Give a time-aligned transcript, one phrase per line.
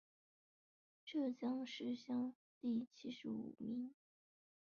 [1.05, 3.93] 浙江乡试第七十五名。